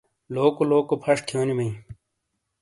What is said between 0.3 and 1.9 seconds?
لوکو لوکو پھَش تھیونی بئیں۔